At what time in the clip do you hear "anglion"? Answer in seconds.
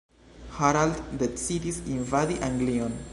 2.51-3.01